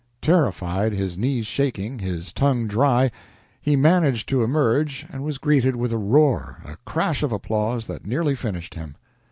[0.19, 3.11] Terrified, his knees shaking, his tongue dry,
[3.61, 8.03] he managed to emerge, and was greeted with a roar, a crash of applause that
[8.07, 8.95] nearly finished him.